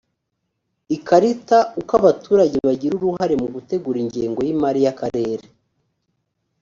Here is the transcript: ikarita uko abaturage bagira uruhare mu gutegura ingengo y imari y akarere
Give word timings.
ikarita 0.95 1.57
uko 1.79 1.91
abaturage 1.99 2.57
bagira 2.67 2.93
uruhare 2.95 3.35
mu 3.41 3.47
gutegura 3.55 3.97
ingengo 4.03 4.39
y 4.43 4.51
imari 4.53 4.79
y 4.85 4.89
akarere 4.93 5.45